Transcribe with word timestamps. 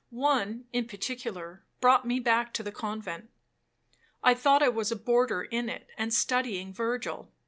One, 0.09 0.65
in 0.73 0.87
particular, 0.87 1.63
brought 1.79 2.07
me 2.07 2.19
back 2.19 2.53
to 2.55 2.63
the 2.63 2.71
convent. 2.71 3.29
I 4.23 4.33
thought 4.33 4.63
I 4.63 4.69
was 4.69 4.91
a 4.91 4.95
boarder 4.95 5.43
in 5.43 5.69
it, 5.69 5.91
and 5.95 6.11
studying 6.11 6.73
Virgil. 6.73 7.31